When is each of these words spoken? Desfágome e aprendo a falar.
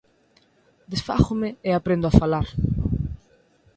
Desfágome 0.91 1.49
e 1.67 1.69
aprendo 1.73 2.05
a 2.07 2.15
falar. 2.21 2.47